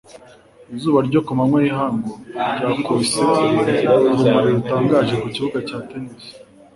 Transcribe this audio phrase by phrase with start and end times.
[0.75, 2.11] izuba ryo ku manywa y'ihangu
[2.57, 3.75] ryakubise urumuri
[4.55, 6.25] rutangaje ku kibuga cya tennis